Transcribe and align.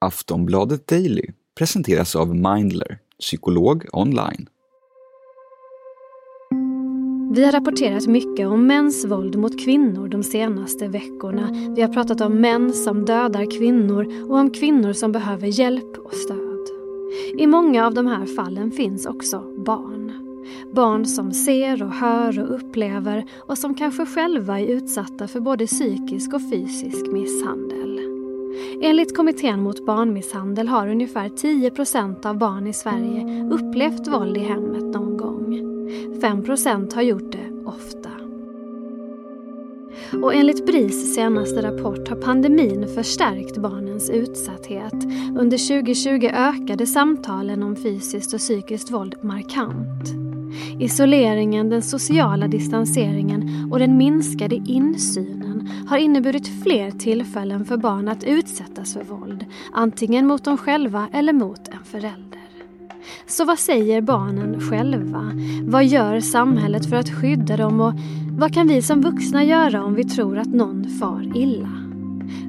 Aftonbladet 0.00 0.86
Daily 0.86 1.22
presenteras 1.58 2.16
av 2.16 2.34
Mindler, 2.34 2.98
psykolog 3.20 3.86
online. 3.92 4.46
Vi 7.34 7.44
har 7.44 7.52
rapporterat 7.52 8.06
mycket 8.06 8.48
om 8.48 8.66
mäns 8.66 9.04
våld 9.04 9.36
mot 9.38 9.64
kvinnor 9.64 10.08
de 10.08 10.22
senaste 10.22 10.88
veckorna. 10.88 11.72
Vi 11.76 11.82
har 11.82 11.88
pratat 11.88 12.20
om 12.20 12.40
män 12.40 12.72
som 12.72 13.04
dödar 13.04 13.58
kvinnor 13.58 14.30
och 14.30 14.36
om 14.36 14.50
kvinnor 14.50 14.92
som 14.92 15.12
behöver 15.12 15.46
hjälp 15.46 15.98
och 15.98 16.14
stöd. 16.14 16.68
I 17.38 17.46
många 17.46 17.86
av 17.86 17.94
de 17.94 18.06
här 18.06 18.26
fallen 18.26 18.70
finns 18.70 19.06
också 19.06 19.40
barn. 19.66 20.12
Barn 20.74 21.06
som 21.06 21.32
ser 21.32 21.82
och 21.82 21.92
hör 21.92 22.40
och 22.40 22.54
upplever 22.54 23.24
och 23.48 23.58
som 23.58 23.74
kanske 23.74 24.06
själva 24.06 24.60
är 24.60 24.66
utsatta 24.66 25.28
för 25.28 25.40
både 25.40 25.66
psykisk 25.66 26.34
och 26.34 26.50
fysisk 26.50 27.06
misshandel. 27.12 28.07
Enligt 28.80 29.16
Kommittén 29.16 29.60
mot 29.60 29.86
barnmisshandel 29.86 30.68
har 30.68 30.88
ungefär 30.88 31.28
10% 31.28 32.26
av 32.26 32.38
barn 32.38 32.66
i 32.66 32.72
Sverige 32.72 33.48
upplevt 33.50 34.08
våld 34.08 34.36
i 34.36 34.40
hemmet 34.40 34.94
någon 34.94 35.16
gång. 35.16 35.58
5% 36.20 36.94
har 36.94 37.02
gjort 37.02 37.32
det 37.32 37.66
ofta. 37.66 38.10
Och 40.22 40.34
enligt 40.34 40.66
BRIS 40.66 41.14
senaste 41.14 41.62
rapport 41.62 42.08
har 42.08 42.16
pandemin 42.16 42.88
förstärkt 42.94 43.58
barnens 43.58 44.10
utsatthet. 44.10 44.94
Under 45.38 45.82
2020 45.82 46.30
ökade 46.34 46.86
samtalen 46.86 47.62
om 47.62 47.76
fysiskt 47.76 48.34
och 48.34 48.40
psykiskt 48.40 48.90
våld 48.90 49.14
markant. 49.20 50.27
Isoleringen, 50.80 51.68
den 51.68 51.82
sociala 51.82 52.48
distanseringen 52.48 53.68
och 53.72 53.78
den 53.78 53.96
minskade 53.96 54.54
insynen 54.54 55.68
har 55.88 55.98
inneburit 55.98 56.62
fler 56.62 56.90
tillfällen 56.90 57.64
för 57.64 57.76
barn 57.76 58.08
att 58.08 58.24
utsättas 58.24 58.94
för 58.94 59.04
våld, 59.04 59.44
antingen 59.72 60.26
mot 60.26 60.44
dem 60.44 60.56
själva 60.56 61.08
eller 61.12 61.32
mot 61.32 61.68
en 61.68 61.84
förälder. 61.84 62.38
Så 63.26 63.44
vad 63.44 63.58
säger 63.58 64.00
barnen 64.00 64.60
själva? 64.60 65.32
Vad 65.62 65.84
gör 65.84 66.20
samhället 66.20 66.86
för 66.90 66.96
att 66.96 67.10
skydda 67.10 67.56
dem 67.56 67.80
och 67.80 67.92
vad 68.38 68.54
kan 68.54 68.68
vi 68.68 68.82
som 68.82 69.00
vuxna 69.00 69.44
göra 69.44 69.84
om 69.84 69.94
vi 69.94 70.04
tror 70.04 70.38
att 70.38 70.54
någon 70.54 70.88
far 71.00 71.32
illa? 71.34 71.70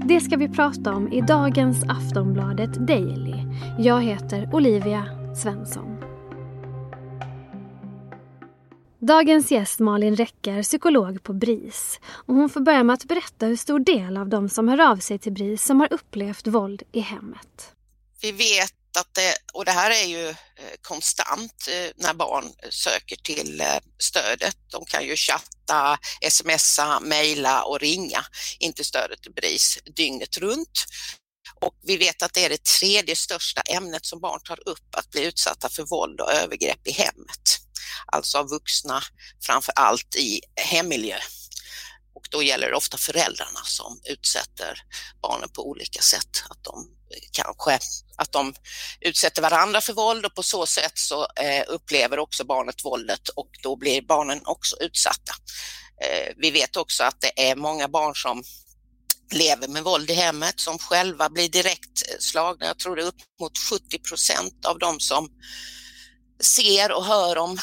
Det 0.05 0.19
ska 0.19 0.37
vi 0.37 0.49
prata 0.49 0.95
om 0.95 1.13
i 1.13 1.21
dagens 1.21 1.83
Aftonbladet 1.83 2.87
Daily. 2.87 3.35
Jag 3.77 4.01
heter 4.01 4.49
Olivia 4.53 5.05
Svensson. 5.35 5.98
Dagens 9.09 9.51
gäst 9.51 9.79
Malin 9.79 10.15
Räcker 10.15 10.63
psykolog 10.63 11.23
på 11.23 11.33
BRIS. 11.33 11.99
Och 12.05 12.35
hon 12.35 12.49
får 12.49 12.59
börja 12.61 12.83
med 12.83 12.93
att 12.93 13.03
berätta 13.03 13.45
hur 13.45 13.55
stor 13.55 13.79
del 13.79 14.17
av 14.17 14.29
de 14.29 14.49
som 14.49 14.67
hör 14.67 14.91
av 14.91 14.97
sig 14.97 15.19
till 15.19 15.31
BRIS 15.31 15.65
som 15.65 15.79
har 15.79 15.93
upplevt 15.93 16.47
våld 16.47 16.83
i 16.91 16.99
hemmet. 16.99 17.71
Vi 18.21 18.31
vet 18.31 18.97
att 18.99 19.13
det, 19.13 19.35
och 19.53 19.65
det 19.65 19.71
här 19.71 19.91
är 19.91 20.07
ju 20.07 20.29
eh, 20.29 20.35
konstant 20.81 21.67
eh, 21.69 21.91
när 21.95 22.13
barn 22.13 22.45
söker 22.69 23.15
till 23.15 23.61
eh, 23.61 23.67
stödet. 23.97 24.57
De 24.71 24.85
kan 24.85 25.05
ju 25.05 25.15
chatta, 25.15 25.97
smsa, 26.29 26.99
mejla 26.99 27.63
och 27.63 27.79
ringa 27.79 28.25
in 28.59 28.73
till 28.73 28.85
stödet 28.85 29.21
till 29.21 29.33
BRIS 29.33 29.79
dygnet 29.95 30.37
runt. 30.37 30.85
Och 31.61 31.73
vi 31.83 31.97
vet 31.97 32.21
att 32.21 32.33
det 32.33 32.45
är 32.45 32.49
det 32.49 32.63
tredje 32.63 33.15
största 33.15 33.61
ämnet 33.61 34.05
som 34.05 34.19
barn 34.19 34.41
tar 34.43 34.69
upp, 34.69 34.95
att 34.95 35.11
bli 35.11 35.25
utsatta 35.25 35.69
för 35.69 35.83
våld 35.83 36.21
och 36.21 36.31
övergrepp 36.31 36.87
i 36.87 36.91
hemmet 36.91 37.58
alltså 38.11 38.37
av 38.37 38.49
vuxna, 38.49 39.01
framför 39.45 39.73
allt 39.75 40.15
i 40.15 40.41
hemmiljö. 40.55 41.17
Och 42.15 42.27
då 42.31 42.43
gäller 42.43 42.69
det 42.69 42.75
ofta 42.75 42.97
föräldrarna 42.97 43.59
som 43.65 44.01
utsätter 44.03 44.81
barnen 45.21 45.49
på 45.49 45.69
olika 45.69 46.01
sätt. 46.01 46.43
Att 46.49 46.63
de 46.63 46.87
kanske 47.31 47.79
att 48.17 48.31
de 48.31 48.53
utsätter 49.01 49.41
varandra 49.41 49.81
för 49.81 49.93
våld 49.93 50.25
och 50.25 50.35
på 50.35 50.43
så 50.43 50.65
sätt 50.65 50.91
så 50.95 51.27
eh, 51.35 51.63
upplever 51.67 52.19
också 52.19 52.45
barnet 52.45 52.85
våldet 52.85 53.29
och 53.29 53.49
då 53.63 53.75
blir 53.75 54.01
barnen 54.01 54.41
också 54.45 54.75
utsatta. 54.79 55.33
Eh, 56.03 56.33
vi 56.37 56.51
vet 56.51 56.77
också 56.77 57.03
att 57.03 57.21
det 57.21 57.49
är 57.49 57.55
många 57.55 57.87
barn 57.87 58.15
som 58.15 58.43
lever 59.31 59.67
med 59.67 59.83
våld 59.83 60.09
i 60.09 60.13
hemmet 60.13 60.59
som 60.59 60.77
själva 60.77 61.29
blir 61.29 61.49
direkt 61.49 62.09
eh, 62.09 62.15
slagna. 62.19 62.65
Jag 62.65 62.79
tror 62.79 62.95
det 62.95 63.01
är 63.01 63.07
upp 63.07 63.21
mot 63.41 63.57
70 63.69 63.99
procent 63.99 64.65
av 64.65 64.79
de 64.79 64.99
som 64.99 65.29
ser 66.43 66.91
och 66.91 67.05
hör 67.05 67.37
om 67.37 67.59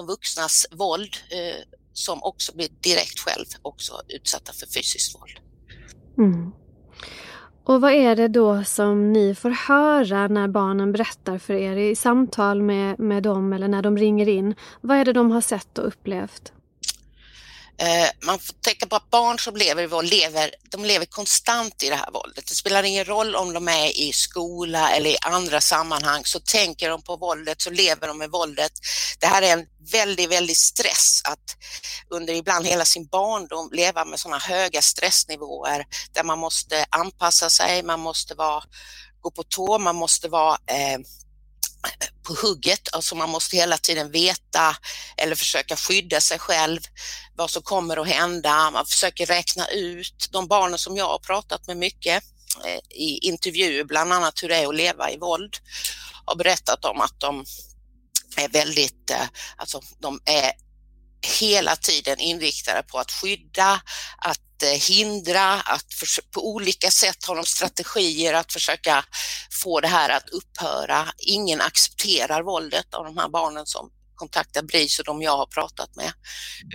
de 0.00 0.06
vuxnas 0.06 0.66
våld 0.70 1.16
eh, 1.30 1.62
som 1.92 2.22
också 2.22 2.56
blir 2.56 2.68
direkt 2.80 3.18
själv 3.18 3.46
också 3.62 3.92
utsatta 4.08 4.52
för 4.52 4.66
fysiskt 4.66 5.14
våld. 5.14 5.40
Mm. 6.18 6.52
Och 7.64 7.80
vad 7.80 7.92
är 7.92 8.16
det 8.16 8.28
då 8.28 8.64
som 8.64 9.12
ni 9.12 9.34
får 9.34 9.50
höra 9.50 10.28
när 10.28 10.48
barnen 10.48 10.92
berättar 10.92 11.38
för 11.38 11.54
er 11.54 11.76
i 11.76 11.96
samtal 11.96 12.62
med, 12.62 12.98
med 12.98 13.22
dem 13.22 13.52
eller 13.52 13.68
när 13.68 13.82
de 13.82 13.98
ringer 13.98 14.28
in? 14.28 14.54
Vad 14.80 14.96
är 14.96 15.04
det 15.04 15.12
de 15.12 15.30
har 15.30 15.40
sett 15.40 15.78
och 15.78 15.86
upplevt? 15.86 16.52
Eh, 17.80 18.08
man 18.22 18.38
får 18.38 18.54
tänka 18.54 18.86
på 18.86 18.96
att 18.96 19.10
barn 19.10 19.38
som 19.38 19.56
lever 19.56 19.82
i 19.82 19.86
våld 19.86 20.10
lever, 20.10 20.50
de 20.70 20.84
lever 20.84 21.06
konstant 21.06 21.82
i 21.82 21.88
det 21.88 21.96
här 21.96 22.10
våldet. 22.10 22.46
Det 22.46 22.54
spelar 22.54 22.82
ingen 22.82 23.04
roll 23.04 23.34
om 23.34 23.52
de 23.52 23.68
är 23.68 23.98
i 23.98 24.12
skola 24.12 24.90
eller 24.90 25.10
i 25.10 25.16
andra 25.20 25.60
sammanhang 25.60 26.24
så 26.24 26.40
tänker 26.40 26.88
de 26.90 27.02
på 27.02 27.16
våldet, 27.16 27.62
så 27.62 27.70
lever 27.70 28.08
de 28.08 28.18
med 28.18 28.30
våldet. 28.30 28.72
Det 29.20 29.26
här 29.26 29.42
är 29.42 29.52
en 29.52 29.66
väldigt, 29.92 30.30
väldigt 30.30 30.56
stress 30.56 31.22
att 31.24 31.56
under 32.10 32.34
ibland 32.34 32.66
hela 32.66 32.84
sin 32.84 33.06
barndom 33.06 33.70
leva 33.72 34.04
med 34.04 34.20
sådana 34.20 34.38
höga 34.38 34.82
stressnivåer 34.82 35.86
där 36.12 36.24
man 36.24 36.38
måste 36.38 36.86
anpassa 36.90 37.50
sig, 37.50 37.82
man 37.82 38.00
måste 38.00 38.34
vara, 38.34 38.62
gå 39.20 39.30
på 39.30 39.42
tå, 39.42 39.78
man 39.78 39.96
måste 39.96 40.28
vara 40.28 40.54
eh, 40.66 40.98
på 42.22 42.34
hugget, 42.46 42.88
alltså 42.92 43.14
man 43.14 43.30
måste 43.30 43.56
hela 43.56 43.78
tiden 43.78 44.10
veta 44.10 44.76
eller 45.16 45.36
försöka 45.36 45.76
skydda 45.76 46.20
sig 46.20 46.38
själv, 46.38 46.80
vad 47.36 47.50
som 47.50 47.62
kommer 47.62 47.96
att 47.96 48.08
hända, 48.08 48.70
man 48.70 48.86
försöker 48.86 49.26
räkna 49.26 49.68
ut, 49.68 50.28
de 50.30 50.46
barnen 50.48 50.78
som 50.78 50.96
jag 50.96 51.08
har 51.08 51.18
pratat 51.18 51.66
med 51.66 51.76
mycket 51.76 52.24
eh, 52.64 52.98
i 52.98 53.18
intervjuer, 53.22 53.84
bland 53.84 54.12
annat 54.12 54.42
hur 54.42 54.48
det 54.48 54.56
är 54.56 54.68
att 54.68 54.76
leva 54.76 55.10
i 55.10 55.18
våld, 55.18 55.56
har 56.24 56.36
berättat 56.36 56.84
om 56.84 57.00
att 57.00 57.20
de 57.20 57.44
är 58.36 58.48
väldigt, 58.48 59.10
eh, 59.10 59.26
alltså 59.56 59.80
de 59.98 60.20
är 60.24 60.52
hela 61.22 61.76
tiden 61.76 62.18
inriktade 62.18 62.82
på 62.82 62.98
att 62.98 63.12
skydda, 63.12 63.80
att 64.18 64.62
eh, 64.62 64.68
hindra, 64.68 65.52
att 65.52 65.86
på 66.34 66.48
olika 66.48 66.90
sätt 66.90 67.24
har 67.26 67.36
de 67.36 67.44
strategier 67.44 68.34
att 68.34 68.52
försöka 68.52 69.04
få 69.62 69.80
det 69.80 69.88
här 69.88 70.08
att 70.08 70.28
upphöra. 70.28 71.08
Ingen 71.18 71.60
accepterar 71.60 72.42
våldet 72.42 72.94
av 72.94 73.04
de 73.04 73.16
här 73.16 73.28
barnen 73.28 73.66
som 73.66 73.90
kontaktar 74.14 74.62
BRIS 74.62 74.98
och 74.98 75.04
de 75.04 75.22
jag 75.22 75.36
har 75.36 75.46
pratat 75.46 75.96
med, 75.96 76.12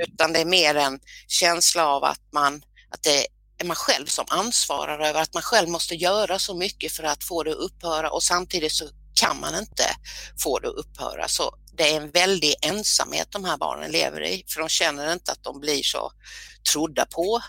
utan 0.08 0.34
det 0.34 0.40
är 0.40 0.46
mer 0.46 0.76
en 0.76 1.00
känsla 1.28 1.88
av 1.88 2.04
att 2.04 2.22
man, 2.34 2.64
att 2.92 3.04
det 3.04 3.28
är 3.58 3.66
man 3.66 3.76
själv 3.76 4.06
som 4.06 4.26
ansvarar 4.30 5.00
över 5.00 5.22
att 5.22 5.34
man 5.34 5.44
själv 5.44 5.70
måste 5.70 5.96
göra 5.96 6.40
så 6.40 6.56
mycket 6.56 6.92
för 6.92 7.04
att 7.04 7.24
få 7.24 7.44
det 7.44 7.52
att 7.52 7.58
upphöra 7.58 8.10
och 8.12 8.24
samtidigt 8.24 8.72
så 8.72 8.86
kan 9.16 9.40
man 9.40 9.56
inte 9.56 9.96
få 10.44 10.60
det 10.60 10.68
att 10.68 10.76
upphöra. 10.76 11.28
Så 11.28 11.56
det 11.78 11.92
är 11.92 12.02
en 12.02 12.12
väldig 12.12 12.56
ensamhet 12.62 13.28
de 13.32 13.46
här 13.46 13.58
barnen 13.58 13.92
lever 13.92 14.24
i, 14.24 14.44
för 14.48 14.60
de 14.60 14.70
känner 14.70 15.14
inte 15.14 15.32
att 15.32 15.44
de 15.44 15.60
blir 15.60 15.84
så 15.84 16.12
trodda 16.72 17.06
på 17.06 17.42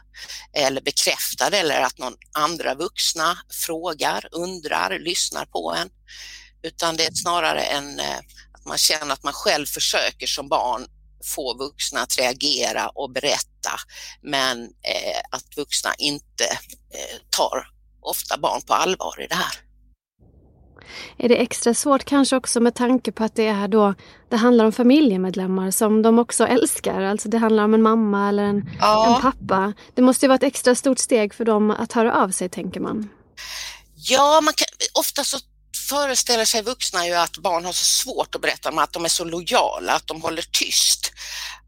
eller 0.53 0.81
bekräftade 0.81 1.59
eller 1.59 1.81
att 1.81 1.99
någon 1.99 2.17
andra 2.33 2.75
vuxna 2.75 3.39
frågar, 3.67 4.29
undrar, 4.33 4.99
lyssnar 4.99 5.47
på 5.47 5.75
en. 5.75 5.91
Utan 6.63 6.97
det 6.97 7.07
är 7.07 7.15
snarare 7.15 7.61
en, 7.61 8.01
eh, 8.01 8.19
att 8.53 8.65
man 8.65 8.79
känner 8.79 9.13
att 9.13 9.23
man 9.23 9.33
själv 9.33 9.67
försöker 9.67 10.27
som 10.27 10.49
barn 10.49 10.87
få 11.25 11.59
vuxna 11.59 12.01
att 12.01 12.19
reagera 12.19 12.89
och 12.89 13.11
berätta, 13.11 13.81
men 14.23 14.63
eh, 14.63 15.21
att 15.31 15.57
vuxna 15.57 15.95
inte 15.99 16.45
eh, 16.95 17.19
tar 17.31 17.71
ofta 18.01 18.39
barn 18.39 18.63
på 18.63 18.75
allvar 18.75 19.23
i 19.23 19.27
det 19.27 19.35
här 19.35 19.66
är 21.17 21.29
det 21.29 21.37
extra 21.37 21.75
svårt 21.75 22.05
kanske 22.05 22.37
också 22.37 22.61
med 22.61 22.75
tanke 22.75 23.13
på 23.13 23.25
att 23.25 23.35
det 23.35 23.47
är 23.47 23.69
då 23.69 23.95
det 24.29 24.37
handlar 24.37 24.65
om 24.65 24.73
familjemedlemmar 24.73 25.71
som 25.71 26.03
de 26.03 26.19
också 26.19 26.47
älskar. 26.47 27.03
Alltså 27.03 27.29
det 27.29 27.39
handlar 27.39 27.65
om 27.65 27.75
en 27.75 27.83
mamma 27.83 28.29
eller 28.29 28.43
en, 28.43 28.71
ja. 28.81 29.17
en 29.17 29.23
pappa. 29.23 29.73
Det 29.95 30.03
måste 30.03 30.27
ju 30.27 30.29
vara 30.29 30.37
ett 30.37 30.43
extra 30.43 30.75
stort 30.75 30.99
steg 30.99 31.35
för 31.35 31.45
dem 31.45 31.71
att 31.71 31.93
höra 31.93 32.15
av 32.15 32.29
sig 32.29 32.49
tänker 32.49 32.81
man. 32.81 33.09
Ja, 33.95 34.41
man 34.45 34.55
kan, 34.55 34.67
ofta 35.01 35.25
så 35.25 35.39
föreställer 35.77 36.45
sig 36.45 36.63
vuxna 36.63 37.07
ju 37.07 37.15
att 37.15 37.37
barn 37.37 37.65
har 37.65 37.73
så 37.73 37.85
svårt 37.85 38.35
att 38.35 38.41
berätta 38.41 38.69
om 38.69 38.79
att 38.79 38.93
de 38.93 39.05
är 39.05 39.09
så 39.09 39.25
lojala, 39.25 39.93
att 39.93 40.07
de 40.07 40.23
håller 40.23 40.43
tyst. 40.43 41.13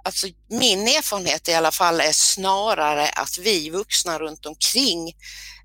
Alltså 0.04 0.26
min 0.50 0.88
erfarenhet 0.88 1.48
i 1.48 1.54
alla 1.54 1.70
fall 1.70 2.00
är 2.00 2.12
snarare 2.12 3.08
att 3.08 3.38
vi 3.38 3.70
vuxna 3.70 4.18
runt 4.18 4.46
omkring 4.46 5.08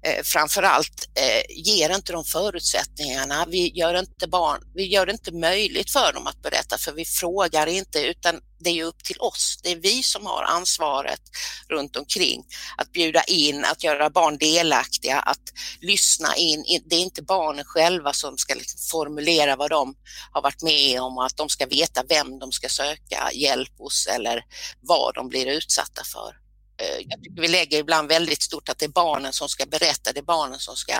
eh, 0.05 0.23
framförallt 0.23 1.09
eh, 1.15 1.55
ger 1.57 1.95
inte 1.95 2.11
de 2.11 2.25
förutsättningarna. 2.25 3.45
Vi 3.49 3.71
gör 3.77 3.99
inte, 3.99 4.27
barn, 4.27 4.61
vi 4.75 4.87
gör 4.87 5.05
det 5.05 5.11
inte 5.11 5.31
möjligt 5.31 5.91
för 5.91 6.13
dem 6.13 6.27
att 6.27 6.41
berätta 6.41 6.77
för 6.77 6.91
vi 6.91 7.05
frågar 7.05 7.67
inte 7.67 8.01
utan 8.01 8.41
det 8.63 8.69
är 8.69 8.73
ju 8.73 8.83
upp 8.83 9.03
till 9.03 9.17
oss. 9.19 9.59
Det 9.63 9.71
är 9.71 9.75
vi 9.75 10.03
som 10.03 10.25
har 10.25 10.43
ansvaret 10.43 11.21
runt 11.69 11.95
omkring 11.95 12.43
att 12.77 12.91
bjuda 12.91 13.23
in, 13.23 13.65
att 13.65 13.83
göra 13.83 14.09
barn 14.09 14.37
delaktiga, 14.37 15.19
att 15.19 15.41
lyssna 15.81 16.35
in. 16.35 16.81
Det 16.85 16.95
är 16.95 16.99
inte 16.99 17.21
barnen 17.21 17.65
själva 17.65 18.13
som 18.13 18.37
ska 18.37 18.55
liksom 18.55 18.79
formulera 18.91 19.55
vad 19.55 19.69
de 19.69 19.95
har 20.31 20.41
varit 20.41 20.61
med 20.61 21.01
om 21.01 21.17
och 21.17 21.25
att 21.25 21.37
de 21.37 21.49
ska 21.49 21.65
veta 21.65 22.03
vem 22.09 22.39
de 22.39 22.51
ska 22.51 22.69
söka 22.69 23.31
hjälp 23.33 23.77
hos 23.77 24.07
eller 24.07 24.43
vad 24.79 25.15
de 25.15 25.29
blir 25.29 25.45
utsatta 25.45 26.03
för. 26.03 26.43
Eh, 26.81 27.05
jag 27.09 27.23
tycker 27.23 27.41
vi 27.41 27.47
lägger 27.47 27.79
ibland 27.79 28.07
väldigt 28.07 28.41
stort 28.41 28.69
att 28.69 28.77
det 28.77 28.85
är 28.85 28.89
barnen 28.89 29.33
som 29.33 29.49
ska 29.49 29.65
berätta, 29.65 30.11
det 30.13 30.19
är 30.19 30.23
barnen 30.23 30.59
som 30.59 30.75
ska 30.75 30.93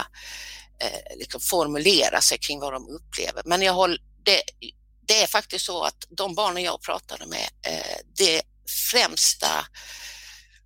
eh, 0.80 1.18
liksom 1.18 1.42
formulera 1.42 2.22
sig 2.22 2.38
kring 2.38 2.60
vad 2.60 2.74
de 2.74 2.88
upplever. 2.88 3.42
Men 3.46 3.62
jag 3.62 3.74
håller, 3.74 3.98
det, 4.24 4.42
det 5.08 5.24
är 5.24 5.28
faktiskt 5.28 5.66
så 5.66 5.84
att 5.84 6.08
de 6.10 6.36
barnen 6.36 6.64
jag 6.64 6.82
pratade 6.82 7.26
med, 7.26 7.50
eh, 7.68 7.98
det 8.18 8.42
främsta 8.92 9.66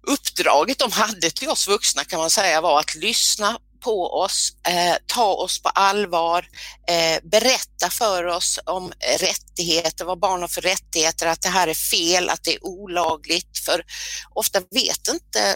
uppdraget 0.08 0.80
de 0.80 0.92
hade 0.92 1.32
till 1.32 1.50
oss 1.50 1.68
vuxna 1.68 2.04
kan 2.04 2.20
man 2.20 2.30
säga 2.30 2.62
var 2.62 2.80
att 2.80 2.96
lyssna 2.96 3.60
på 3.80 4.20
oss, 4.22 4.54
eh, 4.68 4.96
ta 5.06 5.34
oss 5.34 5.62
på 5.62 5.70
allvar, 5.70 6.50
eh, 6.88 7.20
berätta 7.24 7.90
för 7.90 8.26
oss 8.26 8.60
om 8.66 8.94
rättigheter, 9.20 10.06
vad 10.06 10.20
barn 10.20 10.42
har 10.42 10.48
för 10.48 10.62
rättigheter, 10.62 11.28
att 11.28 11.42
det 11.42 11.50
här 11.50 11.68
är 11.68 11.74
fel, 11.74 12.30
att 12.30 12.44
det 12.44 12.56
är 12.56 12.66
olagligt. 12.66 13.58
För 13.66 13.86
ofta 14.34 14.60
vet 14.60 15.08
inte 15.08 15.56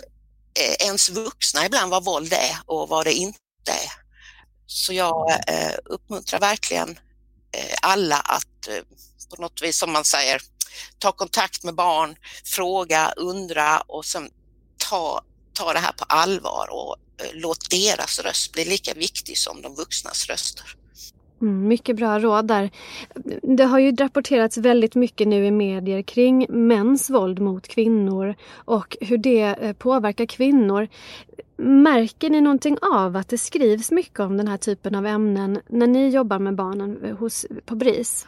eh, 0.60 0.88
ens 0.88 1.10
vuxna 1.10 1.66
ibland 1.66 1.92
vad 1.92 2.04
våld 2.04 2.34
är 2.34 2.58
och 2.66 2.90
vad 2.90 3.06
det 3.06 3.14
inte 3.14 3.40
är. 3.68 3.92
Så 4.66 4.94
jag 4.94 5.32
eh, 5.48 5.76
uppmuntrar 5.86 6.40
verkligen 6.40 7.00
Eh, 7.52 7.76
alla 7.82 8.16
att 8.16 8.68
eh, 8.68 8.84
på 9.36 9.42
något 9.42 9.62
vis, 9.62 9.78
som 9.78 9.92
man 9.92 10.06
säger, 10.06 10.42
ta 11.00 11.12
kontakt 11.12 11.64
med 11.64 11.76
barn, 11.76 12.16
fråga, 12.46 13.14
undra 13.18 13.80
och 13.80 14.06
sen 14.06 14.30
ta, 14.90 15.22
ta 15.54 15.74
det 15.74 15.80
här 15.80 15.92
på 15.92 16.04
allvar 16.04 16.68
och 16.72 16.96
eh, 17.26 17.32
låt 17.34 17.70
deras 17.70 18.20
röst 18.20 18.52
bli 18.52 18.66
lika 18.66 18.94
viktig 18.94 19.38
som 19.38 19.62
de 19.62 19.76
vuxnas 19.76 20.28
röster. 20.30 20.76
Mm, 21.42 21.68
mycket 21.68 21.96
bra 21.96 22.20
råd 22.20 22.48
där. 22.48 22.72
Det 23.58 23.64
har 23.64 23.80
ju 23.80 23.96
rapporterats 23.96 24.58
väldigt 24.58 24.96
mycket 24.96 25.28
nu 25.28 25.46
i 25.46 25.52
medier 25.52 26.02
kring 26.02 26.46
mäns 26.50 27.10
våld 27.10 27.40
mot 27.40 27.68
kvinnor 27.68 28.36
och 28.54 28.98
hur 29.02 29.18
det 29.18 29.74
påverkar 29.80 30.26
kvinnor. 30.26 30.88
Märker 31.64 32.30
ni 32.30 32.42
någonting 32.42 32.78
av 32.82 33.16
att 33.16 33.30
det 33.30 33.38
skrivs 33.38 33.92
mycket 33.92 34.20
om 34.20 34.38
den 34.38 34.48
här 34.48 34.58
typen 34.58 34.96
av 34.96 35.06
ämnen 35.06 35.62
när 35.70 35.88
ni 35.88 36.10
jobbar 36.10 36.40
med 36.40 36.56
barnen 36.56 37.18
hos, 37.20 37.46
på 37.66 37.76
BRIS? 37.76 38.28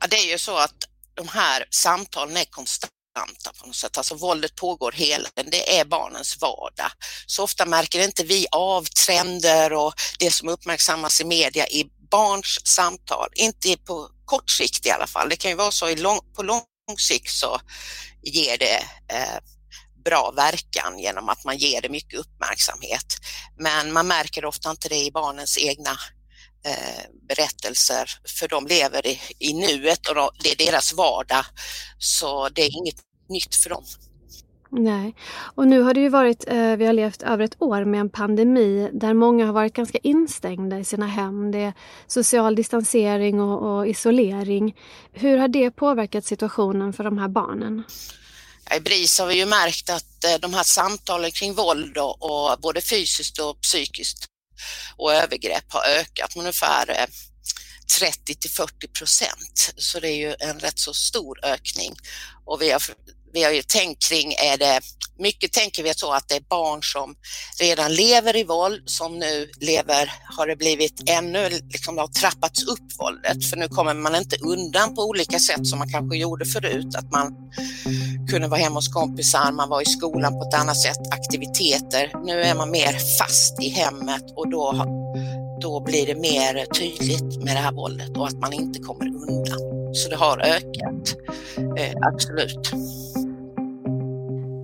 Ja, 0.00 0.06
det 0.06 0.16
är 0.16 0.30
ju 0.30 0.38
så 0.38 0.56
att 0.56 0.74
de 1.14 1.28
här 1.28 1.64
samtalen 1.70 2.36
är 2.36 2.44
konstanta 2.44 3.52
på 3.60 3.66
något 3.66 3.76
sätt. 3.76 3.98
Alltså 3.98 4.14
våldet 4.14 4.56
pågår 4.56 4.92
hela 4.92 5.28
tiden, 5.28 5.50
det 5.50 5.78
är 5.78 5.84
barnens 5.84 6.40
vardag. 6.40 6.90
Så 7.26 7.42
ofta 7.42 7.66
märker 7.66 8.04
inte 8.04 8.24
vi 8.24 8.46
av 8.52 8.84
trender 8.84 9.72
och 9.72 9.94
det 10.18 10.30
som 10.30 10.48
uppmärksammas 10.48 11.20
i 11.20 11.24
media 11.24 11.66
i 11.68 11.90
barns 12.10 12.66
samtal, 12.66 13.28
inte 13.34 13.76
på 13.76 14.08
kort 14.24 14.50
sikt 14.50 14.86
i 14.86 14.90
alla 14.90 15.06
fall. 15.06 15.28
Det 15.28 15.36
kan 15.36 15.50
ju 15.50 15.56
vara 15.56 15.70
så 15.70 15.88
i 15.88 15.96
lång, 15.96 16.20
på 16.34 16.42
lång 16.42 16.62
sikt 16.98 17.30
så 17.30 17.60
ger 18.22 18.58
det 18.58 18.76
eh, 19.14 19.38
bra 20.06 20.32
verkan 20.36 20.98
genom 20.98 21.28
att 21.28 21.44
man 21.44 21.56
ger 21.56 21.80
det 21.82 21.88
mycket 21.88 22.20
uppmärksamhet. 22.20 23.08
Men 23.58 23.92
man 23.92 24.06
märker 24.06 24.44
ofta 24.44 24.70
inte 24.70 24.88
det 24.88 25.04
i 25.04 25.10
barnens 25.10 25.58
egna 25.58 25.94
eh, 26.66 27.02
berättelser 27.28 28.10
för 28.38 28.48
de 28.48 28.66
lever 28.66 29.06
i, 29.06 29.20
i 29.38 29.52
nuet 29.52 30.06
och 30.08 30.30
det 30.42 30.52
är 30.52 30.66
deras 30.66 30.94
vardag. 30.94 31.44
Så 31.98 32.48
det 32.48 32.62
är 32.62 32.76
inget 32.76 33.00
nytt 33.28 33.54
för 33.54 33.70
dem. 33.70 33.84
Nej, 34.70 35.14
och 35.54 35.68
nu 35.68 35.80
har 35.80 35.94
det 35.94 36.00
ju 36.00 36.08
varit, 36.08 36.44
eh, 36.48 36.76
vi 36.76 36.86
har 36.86 36.92
levt 36.92 37.22
över 37.22 37.44
ett 37.44 37.62
år 37.62 37.84
med 37.84 38.00
en 38.00 38.10
pandemi 38.10 38.90
där 38.92 39.14
många 39.14 39.46
har 39.46 39.52
varit 39.52 39.72
ganska 39.72 39.98
instängda 39.98 40.78
i 40.78 40.84
sina 40.84 41.06
hem. 41.06 41.50
Det 41.50 41.58
är 41.58 41.72
social 42.06 42.54
distansering 42.54 43.40
och, 43.40 43.78
och 43.78 43.86
isolering. 43.86 44.76
Hur 45.12 45.38
har 45.38 45.48
det 45.48 45.70
påverkat 45.70 46.24
situationen 46.24 46.92
för 46.92 47.04
de 47.04 47.18
här 47.18 47.28
barnen? 47.28 47.84
I 48.74 48.80
BRIS 48.80 49.18
har 49.18 49.26
vi 49.26 49.34
ju 49.34 49.46
märkt 49.46 49.90
att 49.90 50.24
eh, 50.24 50.34
de 50.40 50.54
här 50.54 50.62
samtalen 50.62 51.30
kring 51.32 51.54
våld 51.54 51.98
och, 51.98 52.22
och 52.22 52.60
både 52.60 52.80
fysiskt 52.80 53.38
och 53.38 53.60
psykiskt 53.60 54.26
och 54.96 55.12
övergrepp 55.12 55.64
har 55.68 55.84
ökat 55.84 56.36
med 56.36 56.40
ungefär 56.40 56.90
eh, 56.90 57.06
30 57.98 58.34
till 58.34 58.50
40 58.50 58.88
procent. 58.88 59.74
Så 59.76 60.00
det 60.00 60.10
är 60.10 60.16
ju 60.16 60.34
en 60.38 60.58
rätt 60.58 60.78
så 60.78 60.94
stor 60.94 61.44
ökning. 61.44 61.94
Och 62.44 62.62
vi 62.62 62.70
har, 62.70 62.82
vi 63.32 63.42
har 63.42 63.52
ju 63.52 63.62
tänkt 63.62 64.08
kring, 64.08 64.32
är 64.32 64.56
det, 64.56 64.80
mycket 65.18 65.52
tänker 65.52 65.82
vi 65.82 65.94
så 65.94 66.12
att 66.12 66.28
det 66.28 66.36
är 66.36 66.40
barn 66.40 66.82
som 66.82 67.16
redan 67.60 67.94
lever 67.94 68.36
i 68.36 68.44
våld 68.44 68.82
som 68.86 69.18
nu 69.18 69.50
lever, 69.60 70.12
har 70.36 70.46
det 70.46 70.56
blivit 70.56 71.10
ännu, 71.10 71.48
liksom 71.48 71.98
har 71.98 72.08
trappats 72.08 72.62
upp 72.62 72.98
våldet. 72.98 73.50
För 73.50 73.56
nu 73.56 73.68
kommer 73.68 73.94
man 73.94 74.16
inte 74.16 74.36
undan 74.36 74.94
på 74.94 75.02
olika 75.02 75.38
sätt 75.38 75.66
som 75.66 75.78
man 75.78 75.92
kanske 75.92 76.16
gjorde 76.16 76.46
förut. 76.46 76.94
Att 76.94 77.10
man 77.10 77.34
kunde 78.30 78.48
vara 78.48 78.60
hemma 78.60 78.74
hos 78.74 78.88
kompisar, 78.88 79.52
man 79.52 79.68
var 79.68 79.82
i 79.82 79.84
skolan 79.84 80.32
på 80.32 80.42
ett 80.48 80.60
annat 80.60 80.76
sätt, 80.76 81.00
aktiviteter. 81.10 82.12
Nu 82.24 82.40
är 82.40 82.54
man 82.54 82.70
mer 82.70 83.18
fast 83.18 83.62
i 83.62 83.68
hemmet 83.68 84.24
och 84.36 84.50
då, 84.50 84.84
då 85.60 85.80
blir 85.80 86.06
det 86.06 86.14
mer 86.14 86.64
tydligt 86.64 87.44
med 87.44 87.56
det 87.56 87.60
här 87.60 87.72
våldet 87.72 88.16
och 88.16 88.26
att 88.26 88.38
man 88.38 88.52
inte 88.52 88.78
kommer 88.78 89.06
undan. 89.06 89.58
Så 89.92 90.10
det 90.10 90.16
har 90.16 90.38
ökat, 90.38 91.16
eh, 91.78 91.94
absolut. 92.02 92.72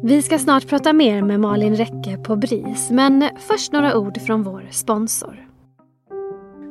Vi 0.04 0.22
ska 0.22 0.38
snart 0.38 0.68
prata 0.68 0.92
mer 0.92 1.22
med 1.22 1.40
Malin 1.40 1.76
Räcke 1.76 2.16
på 2.24 2.36
BRIS, 2.36 2.90
men 2.90 3.28
först 3.48 3.72
några 3.72 3.98
ord 3.98 4.20
från 4.20 4.42
vår 4.42 4.68
sponsor. 4.70 5.48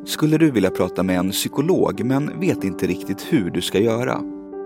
Skulle 0.05 0.37
du 0.37 0.51
vilja 0.51 0.69
prata 0.69 1.03
med 1.03 1.19
en 1.19 1.31
psykolog 1.31 2.05
men 2.05 2.39
vet 2.39 2.63
inte 2.63 2.87
riktigt 2.87 3.27
hur 3.29 3.49
du 3.49 3.61
ska 3.61 3.79
göra? 3.79 4.40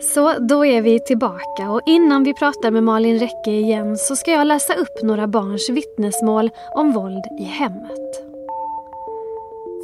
Så 0.00 0.38
då 0.38 0.64
är 0.66 0.82
vi 0.82 1.00
tillbaka 1.00 1.70
och 1.70 1.80
innan 1.86 2.24
vi 2.24 2.34
pratar 2.34 2.70
med 2.70 2.82
Malin 2.82 3.18
Räcke 3.18 3.50
igen 3.50 3.96
så 3.96 4.16
ska 4.16 4.30
jag 4.30 4.46
läsa 4.46 4.74
upp 4.74 5.02
några 5.02 5.26
barns 5.26 5.68
vittnesmål 5.68 6.50
om 6.74 6.92
våld 6.92 7.24
i 7.40 7.44
hemmet. 7.44 8.24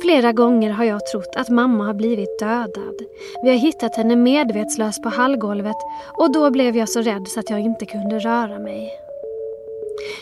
Flera 0.02 0.32
gånger 0.32 0.70
har 0.70 0.84
jag 0.84 1.06
trott 1.06 1.36
att 1.36 1.48
mamma 1.48 1.84
har 1.84 1.94
blivit 1.94 2.38
dödad. 2.38 2.94
Vi 3.42 3.50
har 3.50 3.56
hittat 3.56 3.96
henne 3.96 4.16
medvetslös 4.16 5.02
på 5.02 5.08
hallgolvet 5.08 5.76
och 6.18 6.32
då 6.32 6.50
blev 6.50 6.76
jag 6.76 6.88
så 6.88 7.00
rädd 7.00 7.28
så 7.28 7.40
att 7.40 7.50
jag 7.50 7.60
inte 7.60 7.86
kunde 7.86 8.18
röra 8.18 8.58
mig. 8.58 9.05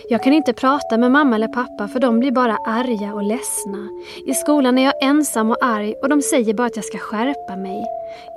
Jag 0.08 0.22
kan 0.22 0.32
inte 0.32 0.52
prata 0.52 0.98
med 0.98 1.10
mamma 1.10 1.36
eller 1.36 1.48
pappa 1.48 1.88
för 1.88 2.00
de 2.00 2.18
blir 2.18 2.32
bara 2.32 2.58
arga 2.66 3.14
och 3.14 3.22
ledsna. 3.22 3.88
I 4.26 4.34
skolan 4.34 4.78
är 4.78 4.84
jag 4.84 4.94
ensam 5.02 5.50
och 5.50 5.64
arg 5.64 5.94
och 6.02 6.08
de 6.08 6.22
säger 6.22 6.54
bara 6.54 6.66
att 6.66 6.76
jag 6.76 6.84
ska 6.84 6.98
skärpa 6.98 7.56
mig. 7.56 7.84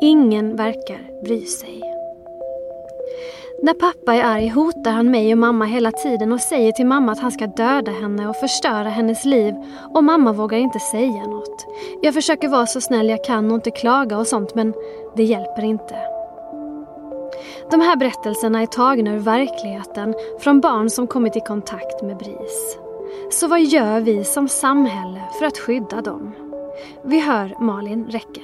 Ingen 0.01 0.55
verkar 0.55 1.23
bry 1.23 1.41
sig. 1.41 1.81
När 3.63 3.73
pappa 3.73 4.15
är 4.15 4.23
arg 4.23 4.47
hotar 4.47 4.91
han 4.91 5.11
mig 5.11 5.31
och 5.31 5.37
mamma 5.37 5.65
hela 5.65 5.91
tiden 5.91 6.31
och 6.31 6.41
säger 6.41 6.71
till 6.71 6.85
mamma 6.85 7.11
att 7.11 7.19
han 7.19 7.31
ska 7.31 7.47
döda 7.47 7.91
henne 7.91 8.27
och 8.27 8.35
förstöra 8.35 8.89
hennes 8.89 9.25
liv 9.25 9.55
och 9.93 10.03
mamma 10.03 10.33
vågar 10.33 10.57
inte 10.57 10.79
säga 10.79 11.27
något. 11.27 11.65
Jag 12.01 12.13
försöker 12.13 12.47
vara 12.47 12.65
så 12.65 12.81
snäll 12.81 13.09
jag 13.09 13.23
kan 13.23 13.51
och 13.51 13.55
inte 13.55 13.71
klaga 13.71 14.17
och 14.17 14.27
sånt 14.27 14.55
men 14.55 14.73
det 15.15 15.23
hjälper 15.23 15.63
inte. 15.63 16.16
De 17.71 17.81
här 17.81 17.95
berättelserna 17.95 18.61
är 18.61 18.65
tagna 18.65 19.13
ur 19.13 19.19
verkligheten 19.19 20.15
från 20.39 20.61
barn 20.61 20.89
som 20.89 21.07
kommit 21.07 21.35
i 21.35 21.39
kontakt 21.39 22.01
med 22.01 22.17
BRIS. 22.17 22.77
Så 23.31 23.47
vad 23.47 23.63
gör 23.63 23.99
vi 23.99 24.23
som 24.23 24.49
samhälle 24.49 25.23
för 25.39 25.45
att 25.45 25.57
skydda 25.57 26.01
dem? 26.01 26.35
Vi 27.05 27.19
hör 27.19 27.55
Malin 27.59 28.05
Räcke. 28.05 28.41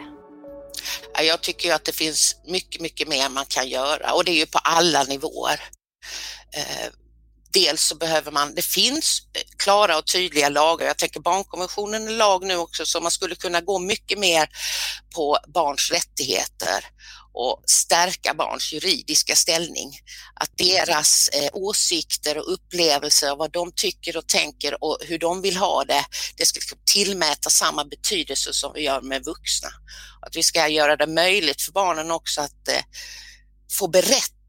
Jag 1.23 1.41
tycker 1.41 1.73
att 1.73 1.85
det 1.85 1.95
finns 1.95 2.35
mycket, 2.47 2.81
mycket 2.81 3.07
mer 3.07 3.29
man 3.29 3.45
kan 3.45 3.67
göra 3.67 4.13
och 4.13 4.23
det 4.25 4.31
är 4.31 4.39
ju 4.39 4.45
på 4.45 4.59
alla 4.63 5.03
nivåer. 5.03 5.61
Eh, 6.55 7.02
Dels 7.53 7.83
så 7.83 7.95
behöver 7.95 8.31
man, 8.31 8.55
det 8.55 8.65
finns 8.65 9.22
eh, 9.33 9.41
klara 9.57 9.98
och 9.98 10.07
tydliga 10.07 10.50
lagar. 10.50 10.88
Jag 10.88 10.98
tänker 10.98 11.19
barnkonventionen 11.19 12.07
är 12.07 12.12
lag 12.12 12.45
nu 12.45 12.55
också 12.55 12.86
så 12.86 13.01
man 13.01 13.12
skulle 13.12 13.36
kunna 13.36 13.62
gå 13.62 13.79
mycket 13.79 14.19
mer 14.19 14.50
på 15.15 15.38
barns 15.53 15.91
rättigheter 15.91 16.86
och 17.33 17.63
stärka 17.65 18.33
barns 18.33 18.74
juridiska 18.74 19.36
ställning. 19.36 20.00
Att 20.33 20.57
deras 20.57 21.27
eh, 21.27 21.50
åsikter 21.53 22.38
och 22.38 22.53
upplevelser 22.53 23.31
och 23.31 23.38
vad 23.38 23.51
de 23.51 23.72
tycker 23.75 24.17
och 24.17 24.27
tänker 24.27 24.83
och 24.83 24.98
hur 25.01 25.19
de 25.19 25.41
vill 25.41 25.57
ha 25.57 25.83
det, 25.83 26.05
det 26.38 26.45
ska 26.45 26.75
tillmäta 26.93 27.50
samma 27.50 27.86
betydelse 27.86 28.53
som 28.53 28.74
vi 28.74 28.81
gör 28.81 29.01
med 29.01 29.25
vuxna. 29.25 29.69
Att 30.22 30.36
vi 30.36 30.43
ska 30.43 30.67
göra 30.67 30.95
det 30.95 31.07
möjligt 31.07 31.62
för 31.62 31.72
barnen 31.72 32.12
också 32.12 32.41
att 32.41 32.67
eh, 32.67 32.83
få 33.72 33.88
berätta 33.88 34.42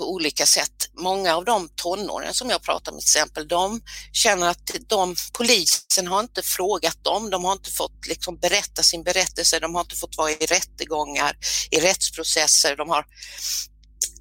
på 0.00 0.12
olika 0.12 0.46
sätt. 0.46 0.88
Många 0.92 1.36
av 1.36 1.44
de 1.44 1.68
tonåringar 1.68 2.32
som 2.32 2.50
jag 2.50 2.62
pratar 2.62 2.92
med 2.92 3.00
till 3.00 3.06
exempel, 3.06 3.48
de 3.48 3.80
känner 4.12 4.48
att 4.48 4.70
de, 4.88 5.16
polisen 5.32 6.06
har 6.06 6.20
inte 6.20 6.42
frågat 6.42 7.04
dem, 7.04 7.30
de 7.30 7.44
har 7.44 7.52
inte 7.52 7.70
fått 7.70 8.06
liksom 8.06 8.38
berätta 8.38 8.82
sin 8.82 9.02
berättelse, 9.02 9.58
de 9.58 9.74
har 9.74 9.80
inte 9.80 9.96
fått 9.96 10.16
vara 10.16 10.30
i 10.30 10.46
rättegångar, 10.46 11.36
i 11.70 11.80
rättsprocesser, 11.80 12.76
de 12.76 12.88
har 12.88 13.04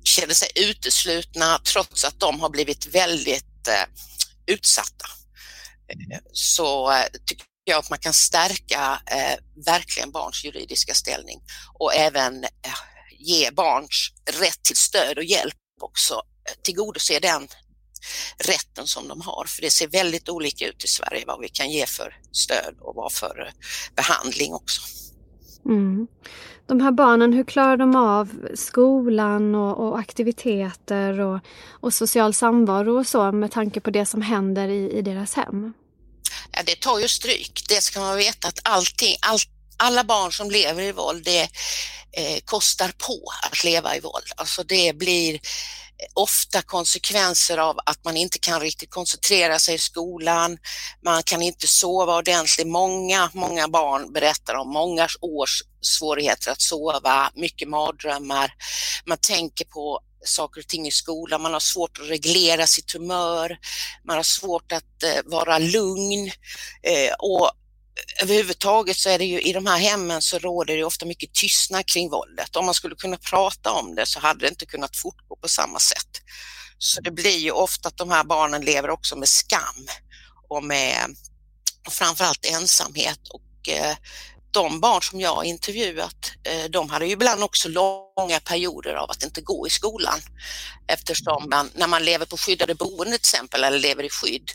känner 0.03 0.33
sig 0.33 0.49
uteslutna 0.55 1.59
trots 1.73 2.05
att 2.05 2.19
de 2.19 2.39
har 2.39 2.49
blivit 2.49 2.85
väldigt 2.85 3.67
eh, 3.67 4.53
utsatta. 4.55 5.05
Så 6.33 6.91
eh, 6.91 7.05
tycker 7.25 7.45
jag 7.63 7.79
att 7.79 7.89
man 7.89 7.99
kan 7.99 8.13
stärka 8.13 9.01
eh, 9.05 9.63
verkligen 9.65 10.11
barns 10.11 10.45
juridiska 10.45 10.93
ställning 10.93 11.39
och 11.79 11.95
även 11.95 12.43
eh, 12.43 12.49
ge 13.19 13.51
barns 13.51 14.11
rätt 14.39 14.63
till 14.63 14.75
stöd 14.75 15.17
och 15.17 15.23
hjälp 15.23 15.55
också 15.83 16.21
tillgodose 16.61 17.19
den 17.19 17.47
rätten 18.37 18.87
som 18.87 19.07
de 19.07 19.21
har. 19.21 19.45
För 19.47 19.61
det 19.61 19.69
ser 19.69 19.87
väldigt 19.87 20.29
olika 20.29 20.67
ut 20.67 20.83
i 20.83 20.87
Sverige 20.87 21.23
vad 21.27 21.39
vi 21.39 21.49
kan 21.49 21.69
ge 21.69 21.85
för 21.85 22.15
stöd 22.31 22.75
och 22.79 22.95
vad 22.95 23.13
för 23.13 23.45
eh, 23.47 23.53
behandling 23.95 24.53
också. 24.53 24.81
Mm. 25.65 26.07
De 26.67 26.81
här 26.81 26.91
barnen, 26.91 27.33
hur 27.33 27.43
klarar 27.43 27.77
de 27.77 27.95
av 27.95 28.47
skolan 28.55 29.55
och, 29.55 29.87
och 29.87 29.99
aktiviteter 29.99 31.19
och, 31.19 31.39
och, 31.69 31.93
social 31.93 32.33
samvaro 32.33 32.99
och 32.99 33.07
så 33.07 33.31
med 33.31 33.51
tanke 33.51 33.79
på 33.79 33.89
det 33.89 34.05
som 34.05 34.21
händer 34.21 34.67
i, 34.67 34.91
i 34.91 35.01
deras 35.01 35.33
hem? 35.33 35.73
Ja, 36.51 36.61
det 36.65 36.79
tar 36.81 36.99
ju 36.99 37.07
stryk. 37.07 37.65
Det 37.69 37.81
ska 37.81 37.99
man 37.99 38.17
veta 38.17 38.47
att 38.47 38.59
allting, 38.63 39.15
all, 39.21 39.39
alla 39.79 40.03
barn 40.03 40.31
som 40.31 40.51
lever 40.51 40.83
i 40.83 40.91
våld, 40.91 41.25
det, 41.25 41.49
eh, 42.11 42.39
kostar 42.45 42.91
på 42.97 43.23
att 43.43 43.63
leva 43.63 43.95
i 43.95 43.99
våld. 43.99 44.25
Alltså 44.35 44.63
det 44.63 44.97
blir 44.97 45.33
eh, 45.33 45.39
ofta 46.13 46.61
konsekvenser 46.61 47.57
av 47.57 47.79
att 47.85 48.05
man 48.05 48.17
inte 48.17 48.39
kan 48.39 48.61
riktigt 48.61 48.89
koncentrera 48.89 49.59
sig 49.59 49.75
i 49.75 49.77
skolan, 49.77 50.57
man 51.05 51.23
kan 51.23 51.41
inte 51.41 51.67
sova 51.67 52.17
ordentligt. 52.17 52.67
Många, 52.67 53.29
många 53.33 53.67
barn 53.67 54.13
berättar 54.13 54.53
om 54.53 54.69
många 54.69 55.07
års 55.21 55.63
svårigheter 55.81 56.51
att 56.51 56.61
sova, 56.61 57.31
mycket 57.35 57.69
mardrömmar. 57.69 58.53
Man 59.05 59.17
tänker 59.17 59.65
på 59.65 59.99
saker 60.25 60.61
och 60.61 60.67
ting 60.67 60.87
i 60.87 60.91
skolan, 60.91 61.41
man 61.41 61.53
har 61.53 61.59
svårt 61.59 61.99
att 61.99 62.09
reglera 62.09 62.67
sitt 62.67 62.91
humör, 62.91 63.57
man 64.03 64.15
har 64.15 64.23
svårt 64.23 64.71
att 64.71 65.03
eh, 65.03 65.21
vara 65.25 65.57
lugn 65.57 66.31
eh, 66.83 67.13
och 67.19 67.51
överhuvudtaget 68.21 68.97
så 68.97 69.09
är 69.09 69.17
det 69.17 69.25
ju 69.25 69.41
i 69.41 69.53
de 69.53 69.65
här 69.65 69.77
hemmen 69.77 70.21
så 70.21 70.39
råder 70.39 70.77
det 70.77 70.83
ofta 70.83 71.05
mycket 71.05 71.33
tystnad 71.33 71.85
kring 71.85 72.09
våldet. 72.09 72.55
Om 72.55 72.65
man 72.65 72.73
skulle 72.73 72.95
kunna 72.95 73.17
prata 73.17 73.71
om 73.71 73.95
det 73.95 74.05
så 74.05 74.19
hade 74.19 74.39
det 74.39 74.47
inte 74.47 74.65
kunnat 74.65 74.97
fortgå 74.97 75.35
på 75.35 75.47
samma 75.47 75.79
sätt. 75.79 76.21
Så 76.77 77.01
det 77.01 77.11
blir 77.11 77.37
ju 77.37 77.51
ofta 77.51 77.87
att 77.87 77.97
de 77.97 78.09
här 78.11 78.23
barnen 78.23 78.61
lever 78.61 78.89
också 78.89 79.15
med 79.15 79.29
skam 79.29 79.87
och 80.49 80.63
med 80.63 81.15
och 81.87 81.93
framförallt 81.93 82.45
ensamhet 82.45 83.19
och 83.29 83.69
eh, 83.69 83.95
de 84.51 84.79
barn 84.79 85.01
som 85.01 85.19
jag 85.19 85.35
har 85.35 85.43
intervjuat, 85.43 86.31
eh, 86.43 86.69
de 86.69 86.89
hade 86.89 87.05
ju 87.05 87.11
ibland 87.11 87.43
också 87.43 87.69
långa 87.69 88.39
perioder 88.43 88.93
av 88.93 89.11
att 89.11 89.23
inte 89.23 89.41
gå 89.41 89.67
i 89.67 89.69
skolan 89.69 90.19
eftersom 90.87 91.49
man, 91.49 91.71
när 91.75 91.87
man 91.87 92.05
lever 92.05 92.25
på 92.25 92.37
skyddade 92.37 92.75
boenden 92.75 93.07
till 93.07 93.15
exempel 93.15 93.63
eller 93.63 93.79
lever 93.79 94.03
i 94.03 94.09
skydd 94.09 94.51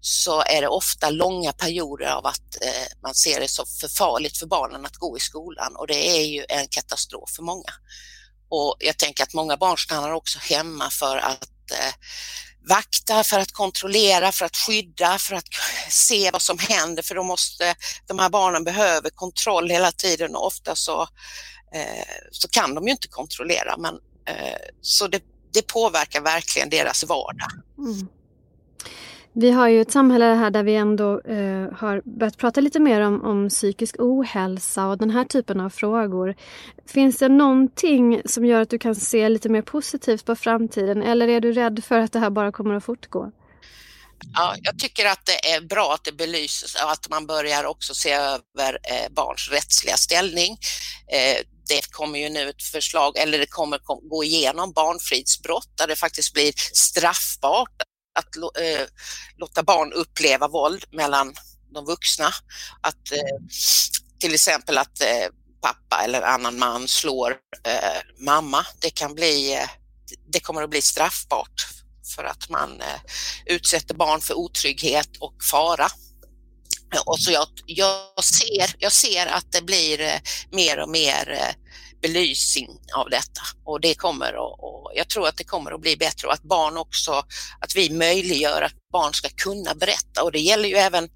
så 0.00 0.42
är 0.42 0.60
det 0.60 0.68
ofta 0.68 1.10
långa 1.10 1.52
perioder 1.52 2.06
av 2.06 2.26
att 2.26 2.62
eh, 2.62 2.86
man 3.02 3.14
ser 3.14 3.40
det 3.40 3.48
så 3.48 3.66
för 3.80 3.88
farligt 3.88 4.38
för 4.38 4.46
barnen 4.46 4.86
att 4.86 4.96
gå 4.96 5.16
i 5.16 5.20
skolan 5.20 5.76
och 5.76 5.86
det 5.86 6.08
är 6.08 6.24
ju 6.24 6.44
en 6.48 6.68
katastrof 6.68 7.30
för 7.36 7.42
många. 7.42 7.72
Och 8.50 8.76
jag 8.78 8.98
tänker 8.98 9.22
att 9.22 9.34
många 9.34 9.56
barn 9.56 9.78
stannar 9.78 10.12
också 10.12 10.38
hemma 10.38 10.90
för 10.90 11.16
att 11.16 11.70
eh, 11.70 11.94
vakta, 12.68 13.24
för 13.24 13.38
att 13.38 13.52
kontrollera, 13.52 14.32
för 14.32 14.46
att 14.46 14.56
skydda, 14.56 15.18
för 15.18 15.34
att 15.34 15.48
se 15.90 16.30
vad 16.30 16.42
som 16.42 16.58
händer 16.58 17.02
för 17.02 17.14
de 17.14 17.26
måste, 17.26 17.74
de 18.06 18.18
här 18.18 18.28
barnen 18.28 18.64
behöver 18.64 19.10
kontroll 19.10 19.70
hela 19.70 19.92
tiden 19.92 20.36
och 20.36 20.46
ofta 20.46 20.74
så, 20.74 21.02
eh, 21.74 22.26
så 22.30 22.48
kan 22.48 22.74
de 22.74 22.86
ju 22.86 22.90
inte 22.90 23.08
kontrollera 23.08 23.76
men 23.76 23.94
eh, 24.28 24.58
så 24.80 25.08
det, 25.08 25.22
det 25.52 25.66
påverkar 25.66 26.20
verkligen 26.20 26.70
deras 26.70 27.04
vardag. 27.04 27.50
Mm. 27.78 28.08
Vi 29.32 29.50
har 29.50 29.68
ju 29.68 29.80
ett 29.80 29.92
samhälle 29.92 30.24
här 30.24 30.50
där 30.50 30.62
vi 30.62 30.74
ändå 30.74 31.20
eh, 31.20 31.72
har 31.72 32.18
börjat 32.18 32.36
prata 32.36 32.60
lite 32.60 32.80
mer 32.80 33.00
om, 33.00 33.24
om 33.24 33.48
psykisk 33.48 33.96
ohälsa 33.98 34.86
och 34.86 34.98
den 34.98 35.10
här 35.10 35.24
typen 35.24 35.60
av 35.60 35.70
frågor. 35.70 36.34
Finns 36.86 37.18
det 37.18 37.28
någonting 37.28 38.22
som 38.24 38.44
gör 38.44 38.60
att 38.60 38.70
du 38.70 38.78
kan 38.78 38.94
se 38.94 39.28
lite 39.28 39.48
mer 39.48 39.62
positivt 39.62 40.24
på 40.24 40.36
framtiden 40.36 41.02
eller 41.02 41.28
är 41.28 41.40
du 41.40 41.52
rädd 41.52 41.84
för 41.84 41.98
att 41.98 42.12
det 42.12 42.18
här 42.18 42.30
bara 42.30 42.52
kommer 42.52 42.74
att 42.74 42.84
fortgå? 42.84 43.32
Ja, 44.34 44.54
jag 44.62 44.78
tycker 44.78 45.06
att 45.06 45.26
det 45.26 45.50
är 45.50 45.60
bra 45.60 45.94
att 45.94 46.04
det 46.04 46.12
belyses 46.12 46.74
och 46.74 46.90
att 46.90 47.08
man 47.10 47.26
börjar 47.26 47.64
också 47.64 47.94
se 47.94 48.12
över 48.12 48.78
eh, 48.82 49.12
barns 49.12 49.50
rättsliga 49.52 49.96
ställning. 49.96 50.58
Eh, 51.12 51.44
det 51.68 51.90
kommer 51.90 52.18
ju 52.18 52.28
nu 52.28 52.48
ett 52.48 52.62
förslag, 52.62 53.18
eller 53.18 53.38
det 53.38 53.46
kommer 53.46 54.08
gå 54.08 54.24
igenom 54.24 54.72
barnfridsbrott 54.72 55.68
där 55.78 55.86
det 55.86 55.96
faktiskt 55.96 56.32
blir 56.32 56.52
straffbart 56.72 57.82
att 58.18 58.36
eh, 58.36 58.86
låta 59.36 59.62
barn 59.62 59.92
uppleva 59.92 60.48
våld 60.48 60.84
mellan 60.92 61.34
de 61.72 61.84
vuxna. 61.84 62.26
Att 62.80 63.12
eh, 63.12 63.38
till 64.20 64.34
exempel 64.34 64.78
att 64.78 65.00
eh, 65.00 65.28
pappa 65.62 66.04
eller 66.04 66.22
annan 66.22 66.58
man 66.58 66.88
slår 66.88 67.30
eh, 67.64 68.24
mamma. 68.24 68.66
Det 68.80 68.90
kan 68.90 69.14
bli, 69.14 69.54
eh, 69.54 69.68
det 70.32 70.40
kommer 70.40 70.62
att 70.62 70.70
bli 70.70 70.82
straffbart 70.82 71.66
för 72.16 72.24
att 72.24 72.48
man 72.48 72.80
eh, 72.80 73.00
utsätter 73.46 73.94
barn 73.94 74.20
för 74.20 74.34
otrygghet 74.34 75.16
och 75.20 75.34
fara. 75.50 75.88
Och 77.06 77.20
så 77.20 77.32
jag, 77.32 77.46
jag, 77.66 78.24
ser, 78.24 78.74
jag 78.78 78.92
ser 78.92 79.26
att 79.26 79.52
det 79.52 79.62
blir 79.62 80.20
mer 80.50 80.78
och 80.78 80.88
mer 80.88 81.54
belysning 82.02 82.68
av 82.96 83.10
detta 83.10 83.40
och 83.64 83.80
det 83.80 83.94
kommer 83.94 84.28
att, 84.28 84.58
och 84.58 84.92
jag 84.94 85.08
tror 85.08 85.28
att 85.28 85.36
det 85.36 85.44
kommer 85.44 85.70
att 85.72 85.80
bli 85.80 85.96
bättre 85.96 86.26
och 86.26 86.32
att 86.32 86.42
barn 86.42 86.76
också, 86.76 87.12
att 87.60 87.76
vi 87.76 87.90
möjliggör 87.90 88.62
att 88.62 88.72
barn 88.92 89.14
ska 89.14 89.28
kunna 89.28 89.74
berätta 89.74 90.22
och 90.22 90.32
det 90.32 90.40
gäller 90.40 90.68
ju 90.68 90.74
även 90.74 91.08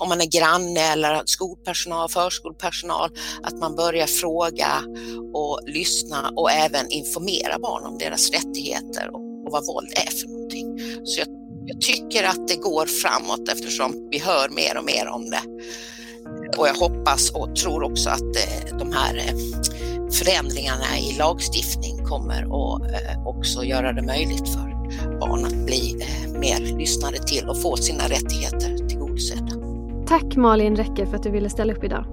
om 0.00 0.08
man 0.08 0.20
är 0.20 0.26
granne 0.26 0.80
eller 0.80 1.22
skolpersonal, 1.26 2.08
förskolepersonal, 2.08 3.10
att 3.42 3.54
man 3.54 3.76
börjar 3.76 4.06
fråga 4.06 4.82
och 5.34 5.60
lyssna 5.66 6.32
och 6.36 6.50
även 6.50 6.90
informera 6.90 7.58
barn 7.58 7.84
om 7.84 7.98
deras 7.98 8.30
rättigheter 8.30 9.08
och, 9.08 9.46
och 9.46 9.52
vad 9.52 9.66
våld 9.66 9.92
är 9.94 10.10
för 10.10 10.28
någonting. 10.28 10.78
Så 11.04 11.20
jag, 11.20 11.28
jag 11.66 11.80
tycker 11.80 12.24
att 12.24 12.48
det 12.48 12.56
går 12.56 12.86
framåt 12.86 13.48
eftersom 13.48 14.08
vi 14.10 14.18
hör 14.18 14.48
mer 14.48 14.76
och 14.78 14.84
mer 14.84 15.06
om 15.06 15.30
det. 15.30 15.42
Och 16.58 16.68
jag 16.68 16.74
hoppas 16.74 17.30
och 17.30 17.56
tror 17.56 17.82
också 17.82 18.10
att 18.10 18.36
eh, 18.36 18.76
de 18.78 18.92
här 18.92 19.16
eh, 19.16 19.34
förändringarna 20.12 20.98
i 20.98 21.18
lagstiftning 21.18 22.04
kommer 22.04 22.42
att 22.42 22.82
eh, 22.82 23.26
också 23.26 23.64
göra 23.64 23.92
det 23.92 24.02
möjligt 24.02 24.48
för 24.48 24.72
barn 25.20 25.44
att 25.44 25.66
bli 25.66 25.96
eh, 26.00 26.38
mer 26.38 26.78
lyssnade 26.78 27.18
till 27.18 27.48
och 27.48 27.62
få 27.62 27.76
sina 27.76 28.04
rättigheter 28.04 28.88
tillgodosedda. 28.88 29.52
Tack 30.06 30.36
Malin 30.36 30.76
Räcke 30.76 31.06
för 31.06 31.16
att 31.16 31.22
du 31.22 31.30
ville 31.30 31.50
ställa 31.50 31.72
upp 31.72 31.84
idag. 31.84 32.04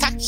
Tack! 0.00 0.22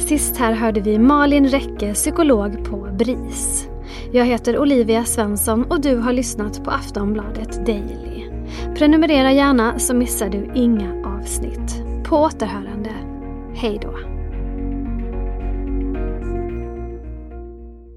Sist 0.00 0.36
här 0.36 0.52
hörde 0.52 0.80
vi 0.80 0.98
Malin 0.98 1.48
Räcke, 1.48 1.94
psykolog 1.94 2.64
på 2.64 2.88
BRIS. 2.98 3.68
Jag 4.12 4.24
heter 4.24 4.58
Olivia 4.58 5.04
Svensson 5.04 5.64
och 5.64 5.80
du 5.80 5.96
har 5.96 6.12
lyssnat 6.12 6.64
på 6.64 6.70
Aftonbladet 6.70 7.66
Daily. 7.66 8.30
Prenumerera 8.76 9.32
gärna 9.32 9.78
så 9.78 9.94
missar 9.94 10.28
du 10.28 10.52
inga 10.54 11.06
avsnitt. 11.06 11.82
På 12.04 12.16
återhörande. 12.16 12.90
Hej 13.54 13.78
då! 13.82 14.09